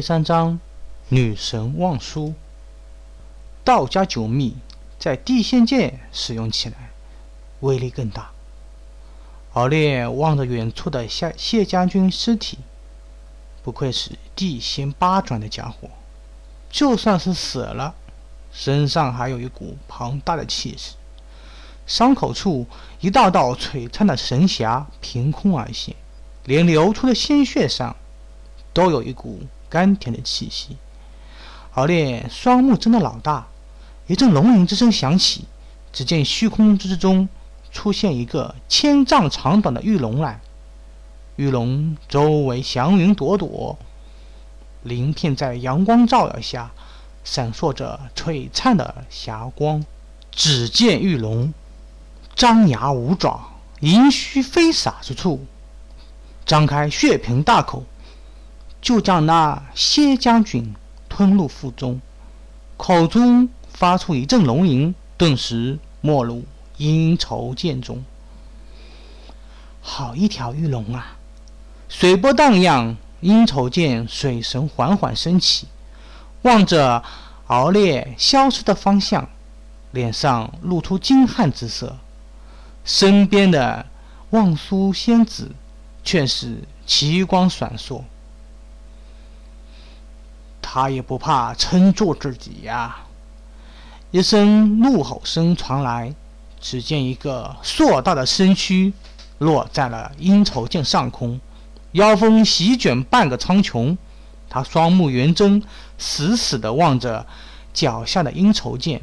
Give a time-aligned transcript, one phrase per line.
[0.00, 0.58] 第三章，
[1.10, 2.32] 女神望舒。
[3.62, 4.56] 道家九秘
[4.98, 6.88] 在地仙界使用起来，
[7.60, 8.30] 威力更大。
[9.52, 12.60] 敖烈望着远处的谢谢将军尸体，
[13.62, 15.90] 不愧是地仙八转的家伙，
[16.70, 17.94] 就算是死了，
[18.50, 20.94] 身上还有一股庞大的气势。
[21.86, 22.66] 伤口处
[23.00, 25.94] 一道道璀璨的神霞凭空而现，
[26.46, 27.94] 连流出的鲜血上
[28.72, 29.42] 都有一股。
[29.70, 30.76] 甘甜的气息，
[31.74, 33.46] 敖烈双目睁得老大，
[34.08, 35.44] 一阵龙吟之声响起，
[35.92, 37.28] 只见虚空之中
[37.70, 40.40] 出现一个千丈长短的玉龙来，
[41.36, 43.78] 玉龙周围祥云朵朵，
[44.82, 46.72] 鳞片在阳光照耀下
[47.22, 49.84] 闪烁着璀璨的霞光。
[50.32, 51.52] 只见玉龙
[52.36, 55.44] 张牙舞爪，银须飞洒之处，
[56.46, 57.84] 张开血盆大口。
[58.80, 60.74] 就将那谢将军
[61.08, 62.00] 吞入腹中，
[62.76, 66.44] 口中发出一阵龙吟，顿时没入
[66.78, 68.02] 阴愁剑中。
[69.82, 71.16] 好一条玉龙啊！
[71.88, 75.66] 水波荡漾，阴愁剑水神缓缓升起，
[76.42, 77.02] 望着
[77.48, 79.28] 敖烈消失的方向，
[79.90, 81.96] 脸上露出惊骇之色。
[82.84, 83.86] 身边的
[84.30, 85.50] 望舒仙子
[86.02, 88.02] 却是奇光闪烁。
[90.72, 92.98] 他也不怕撑住自己呀！
[94.12, 96.14] 一声怒吼声传来，
[96.60, 98.92] 只见一个硕大的身躯
[99.38, 101.40] 落在了阴愁剑上空，
[101.90, 103.96] 妖风席卷半个苍穹。
[104.48, 105.60] 他双目圆睁，
[105.98, 107.26] 死死地望着
[107.74, 109.02] 脚下的阴愁剑，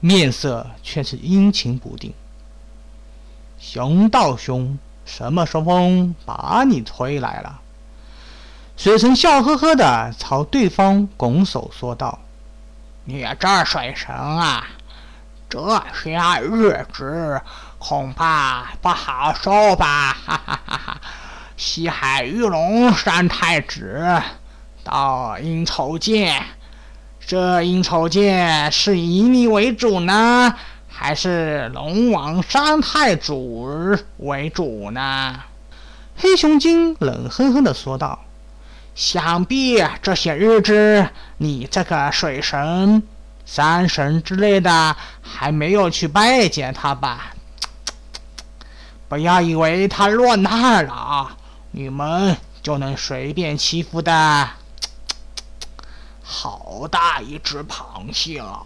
[0.00, 2.12] 面色却是阴晴不定。
[3.60, 7.60] 熊道兄，什么时候把你推来了？
[8.76, 12.18] 水神笑呵呵地朝对方拱手说道
[13.06, 14.66] ：“你这水神啊，
[15.48, 17.40] 这些日子
[17.78, 20.12] 恐怕不好受吧？
[20.26, 21.00] 哈哈哈哈！
[21.56, 24.20] 西海玉龙三太子
[24.82, 26.42] 到阴愁界，
[27.24, 30.52] 这阴愁界是以你为主呢，
[30.88, 33.32] 还是龙王三太子
[34.18, 35.40] 为主呢？”
[36.18, 38.18] 黑熊精冷哼哼地说道。
[38.94, 43.02] 想必这些日子，你这个水神、
[43.44, 47.34] 山神之类的还没有去拜见他吧？
[49.08, 51.36] 不要以为他落难了啊，
[51.72, 54.48] 你们就能随便欺负的。
[56.22, 58.62] 好大一只螃蟹啊！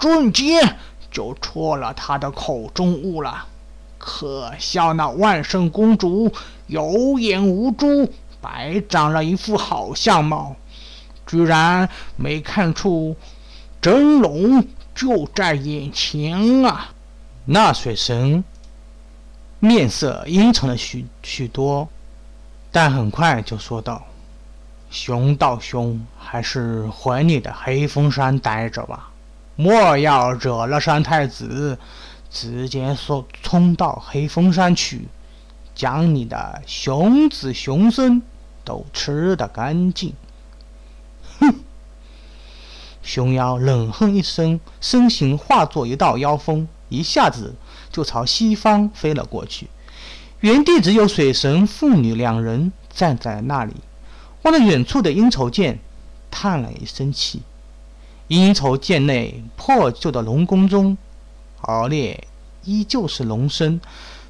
[0.00, 0.76] 瞬间
[1.10, 3.46] 就戳了他的口中物了。
[3.96, 6.32] 可笑那万圣公主
[6.66, 8.12] 有眼无珠。
[8.40, 10.56] 白长了一副好相貌，
[11.26, 13.16] 居然没看出
[13.80, 16.90] 真龙就在眼前啊！
[17.44, 18.44] 那水神
[19.58, 21.88] 面色阴沉了许许多，
[22.70, 24.04] 但很快就说道
[24.90, 29.10] ：“熊道兄，还是回你的黑风山待着吧，
[29.56, 31.78] 莫要惹了三太子，
[32.30, 35.08] 直接说冲到黑风山去。”
[35.78, 38.20] 将你的熊子熊孙
[38.64, 40.12] 都吃得干净！
[41.38, 41.54] 哼！
[43.00, 47.54] 熊妖冷哼一声，身形化作一道妖风，一下子
[47.92, 49.68] 就朝西方飞了过去。
[50.40, 53.74] 原地只有水神父女两人站在那里，
[54.42, 55.78] 望着远处的阴愁剑，
[56.28, 57.42] 叹了一声气。
[58.26, 60.98] 阴愁剑内破旧的龙宫中，
[61.60, 62.26] 敖烈
[62.64, 63.80] 依旧是龙身。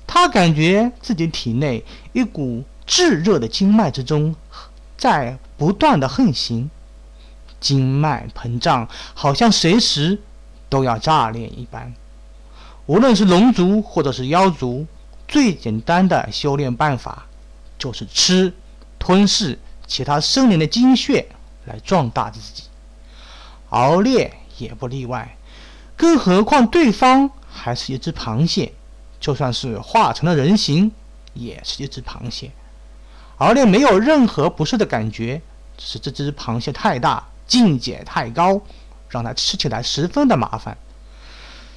[0.08, 4.34] 他感觉自己体内一股炙热的经脉之中
[4.96, 6.70] 在不断的横行，
[7.60, 10.18] 经脉膨胀，好像随时
[10.70, 11.94] 都要炸裂一般。
[12.86, 14.86] 无论是龙族或者是妖族，
[15.28, 17.26] 最简单的修炼办法
[17.78, 18.54] 就是吃、
[18.98, 21.28] 吞噬其他生灵的精血
[21.66, 22.62] 来壮大自己。
[23.68, 25.36] 敖烈也不例外，
[25.96, 28.72] 更何况对方还是一只螃蟹。
[29.20, 30.90] 就算是化成了人形，
[31.34, 32.50] 也是一只螃蟹。
[33.38, 35.40] 敖烈没有任何不适的感觉，
[35.76, 38.60] 只是这只螃蟹太大，境界太高，
[39.08, 40.76] 让他吃起来十分的麻烦。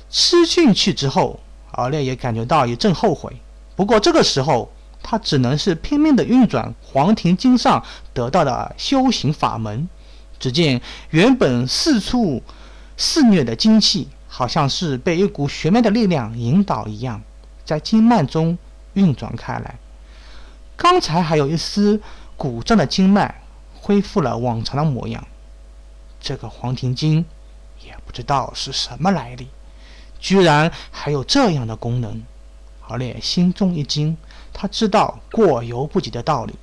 [0.10, 1.40] 吃进去之后，
[1.74, 3.42] 敖烈也感觉到一阵后悔。
[3.76, 4.72] 不过这个时候，
[5.04, 7.84] 他只能是拼命的运转黄庭经上
[8.14, 9.88] 得到的修行法门。
[10.40, 12.42] 只见原本四处
[12.98, 17.22] 肆虐的精气，好像是被一股玄妙的力量引导一样。
[17.66, 18.58] 在经脉中
[18.94, 19.76] 运转开来，
[20.76, 22.02] 刚才还有一丝
[22.36, 23.42] 鼓胀的经脉，
[23.80, 25.26] 恢复了往常的模样。
[26.20, 27.26] 这个黄庭经
[27.84, 29.48] 也不知道是什么来历，
[30.20, 32.22] 居然还有这样的功能。
[32.88, 34.18] 敖烈心中一惊，
[34.52, 36.54] 他知道过犹不及的道理，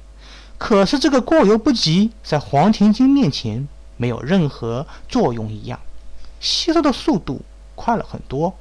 [0.59, 3.67] 可是这个过犹不及在黄庭经面前
[3.97, 5.81] 没有任何作用一样，
[6.39, 7.41] 吸收的速度
[7.75, 8.55] 快了很多。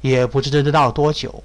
[0.00, 1.42] 也不知道多久，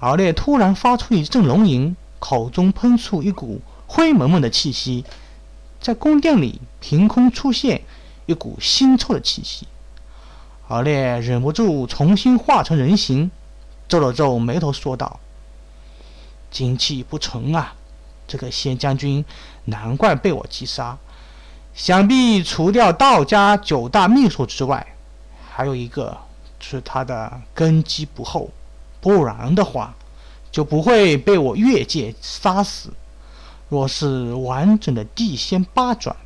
[0.00, 5.04] 敖烈突然发出一阵龙吟，口中喷出一股灰蒙蒙的气息，
[5.80, 7.82] 在宫殿里凭空出现
[8.26, 9.66] 一股腥臭的气息。
[10.68, 13.30] 敖烈忍不住重新化成人形。
[13.88, 15.18] 皱了皱眉头，说道
[16.52, 17.72] ：“精气不纯啊！
[18.26, 19.24] 这个仙将军
[19.64, 20.98] 难怪被我击杀。
[21.72, 24.86] 想必除掉道家九大秘术之外，
[25.50, 26.18] 还有一个
[26.60, 28.50] 是他的根基不厚。
[29.00, 29.94] 不然的话，
[30.50, 32.92] 就不会被我越界杀死。
[33.68, 36.16] 若是完整的地仙八转，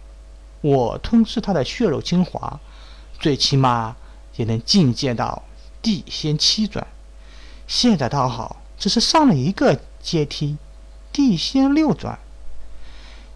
[0.61, 2.61] 我吞噬他的血肉精华，
[3.19, 3.96] 最起码
[4.37, 5.43] 也能进阶到
[5.82, 6.87] 地仙七转。”
[7.67, 10.56] 现在倒好，只是上了一个阶梯，
[11.12, 12.19] 地仙六转。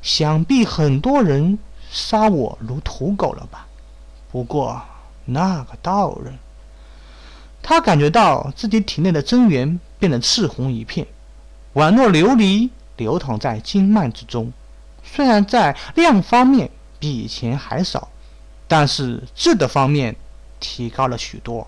[0.03, 1.59] 想必很多人
[1.91, 3.67] 杀我如土狗了吧？
[4.31, 4.81] 不过
[5.25, 6.39] 那个道人，
[7.69, 11.05] 他感觉到自己体内的真元变得赤红一片，
[11.75, 14.53] 宛若琉璃流淌在经脉之中。
[15.03, 16.71] 虽然在量方面
[17.01, 18.09] 比以前还少，
[18.69, 20.15] 但是质的方面
[20.61, 21.67] 提高了许多。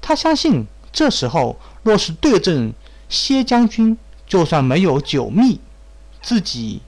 [0.00, 0.66] 他相信。
[0.90, 2.74] 这时候，若是对阵
[3.08, 3.96] 谢将军，
[4.26, 5.58] 就算没有九秘，
[6.20, 6.82] 自己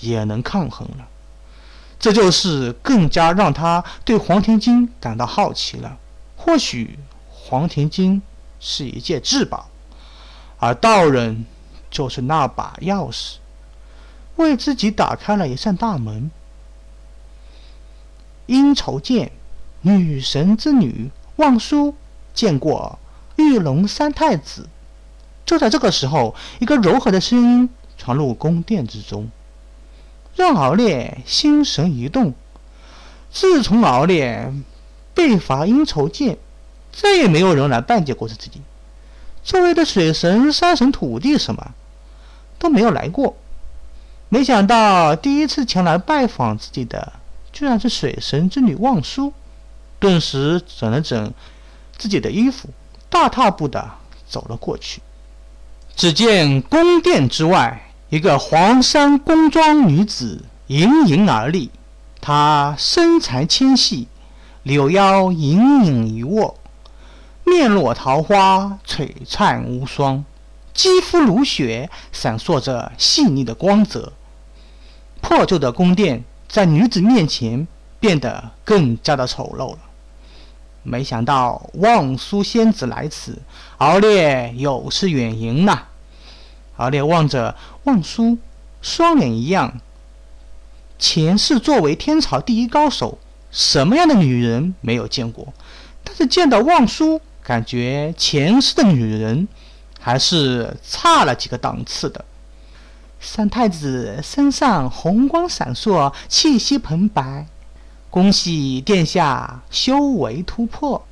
[0.00, 1.08] 也能抗衡了。
[1.98, 5.98] 这就是更加让他对黄庭金感到好奇了。
[6.36, 6.98] 或许
[7.52, 8.22] 黄庭金
[8.60, 9.68] 是一件至宝，
[10.58, 11.44] 而道人
[11.90, 13.34] 就是那把钥匙，
[14.36, 16.30] 为自己打开了一扇大门。
[18.46, 19.32] 阴愁剑，
[19.82, 21.94] 女神之女，望舒
[22.32, 22.98] 见过。
[23.36, 24.70] 玉龙三太子。
[25.44, 27.68] 就在这个时候，一个柔和的声音
[27.98, 29.30] 传入宫殿之中，
[30.34, 32.32] 让敖烈心神一动。
[33.30, 34.50] 自从敖烈
[35.12, 36.38] 被罚阴愁剑，
[36.92, 38.50] 再也没有人来拜见过自己。
[39.42, 41.72] 周围的水神、山神、土地什么
[42.58, 43.36] 都没有来过。
[44.28, 47.12] 没想到第一次前来拜访自己的，
[47.52, 49.32] 居然是水神之女望舒。
[49.98, 51.32] 顿时整了整
[51.96, 52.68] 自己的衣服。
[53.08, 53.90] 大踏步的
[54.26, 55.02] 走了过去，
[55.94, 61.70] 只见宫殿之外，一个黄衫宫装女子盈盈而立。
[62.22, 64.08] 她身材纤细，
[64.62, 66.56] 柳腰隐隐一握，
[67.44, 70.24] 面若桃花，璀璨无双，
[70.72, 74.12] 肌肤如雪，闪烁着细腻的光泽。
[75.20, 77.66] 破旧的宫殿在女子面前
[78.00, 79.78] 变得更加的丑陋了。
[80.82, 83.38] 没想到望舒仙子来此，
[83.78, 85.84] 敖烈有失远迎呐。
[86.76, 87.54] 敖烈望着
[87.84, 88.38] 望舒，
[88.80, 89.80] 双脸一样。
[90.98, 93.18] 前世作为天朝第一高手，
[93.50, 95.52] 什么样的女人没有见过？
[96.02, 99.48] 但是见到望舒，感觉前世的女人
[99.98, 102.24] 还是差了几个档次的。
[103.20, 107.46] 三太子身上红光闪烁，气息澎湃。
[108.10, 111.06] 恭喜殿下修为突破！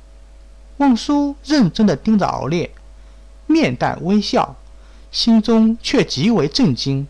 [0.77, 2.71] 望舒认真的盯着敖烈，
[3.47, 4.55] 面带微笑，
[5.11, 7.07] 心中却极为震惊。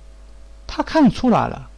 [0.66, 1.70] 他看出来了，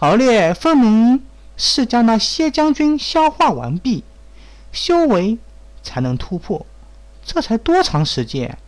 [0.00, 1.22] 敖烈分明
[1.56, 4.04] 是将那谢将军消化完毕，
[4.70, 5.38] 修为
[5.82, 6.66] 才能突破。
[7.28, 8.58] 这才多长时间，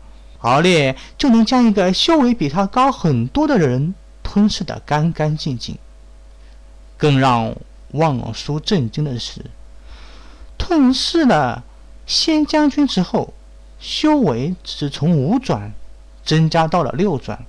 [0.42, 5.76] 敖烈就能将一个修为比他高很多的人吞噬得干干净净？
[6.96, 7.56] 更让……
[7.92, 9.46] 望叔震惊的是，
[10.56, 11.64] 吞噬了
[12.06, 13.34] 仙将军之后，
[13.80, 15.72] 修为只是从五转
[16.24, 17.44] 增加到了六转。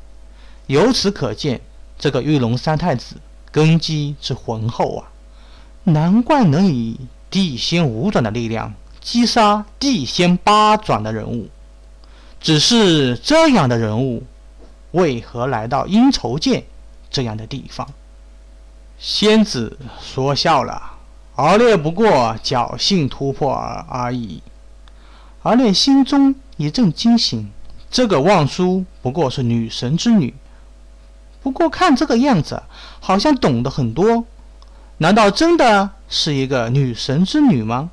[0.65, 1.61] 由此可见，
[1.99, 3.17] 这个玉龙三太子
[3.51, 5.11] 根基之浑厚啊！
[5.83, 6.99] 难怪能以
[7.29, 11.49] 地仙五转的力量击杀地仙八转的人物。
[12.39, 14.23] 只是这样的人物，
[14.91, 16.63] 为何来到阴愁涧
[17.09, 17.87] 这样的地方？
[18.97, 20.93] 仙子说笑了，
[21.35, 24.41] 敖烈不过侥幸突破而而已。
[25.43, 27.51] 敖烈心中一阵惊醒，
[27.89, 30.33] 这个望舒不过是女神之女，
[31.41, 32.61] 不过看这个样子，
[32.99, 34.25] 好像懂得很多。
[34.97, 37.91] 难道真的是一个女神之女吗？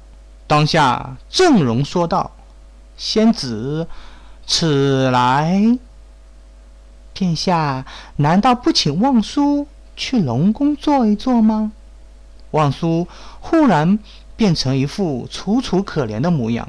[0.48, 2.32] 当下郑容说道
[2.98, 3.86] ：“仙子，
[4.44, 5.78] 此来，
[7.14, 7.86] 殿下
[8.16, 11.72] 难道不请望舒？”去龙宫坐一坐吗？
[12.52, 13.08] 望叔
[13.40, 13.98] 忽然
[14.36, 16.68] 变成一副楚楚可怜的模样，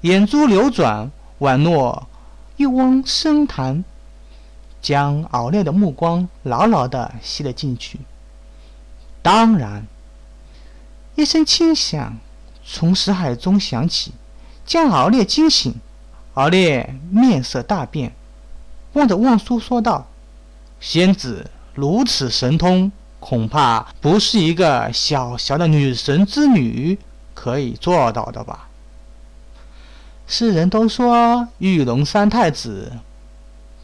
[0.00, 2.08] 眼珠流转，宛若
[2.56, 3.84] 一汪深潭，
[4.80, 8.00] 将敖烈的目光牢牢地吸了进去。
[9.20, 9.86] 当然，
[11.14, 12.16] 一声轻响
[12.64, 14.12] 从识海中响起，
[14.64, 15.74] 将敖烈惊醒。
[16.34, 18.14] 敖烈面色大变，
[18.94, 20.06] 望着望苏说道
[20.80, 22.90] ：“仙子如此神通。”
[23.20, 26.98] 恐怕不是一个小小的女神之女
[27.34, 28.68] 可以做到的吧？
[30.26, 32.90] 世人都说玉龙三太子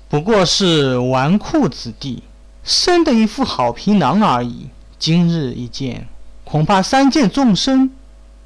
[0.08, 2.24] 不过是纨绔子弟，
[2.64, 4.70] 生的一副好皮囊而已。
[4.98, 6.08] 今日一见，
[6.44, 7.92] 恐怕三界众生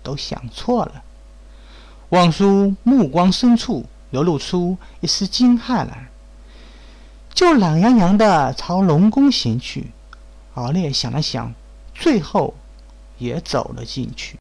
[0.03, 1.03] 都想错了。
[2.11, 6.09] 望舒目光深处流露出一丝惊骇来，
[7.33, 9.91] 就懒洋洋的朝龙宫行去。
[10.55, 11.53] 敖烈想了想，
[11.95, 12.55] 最后
[13.19, 14.31] 也走了进去。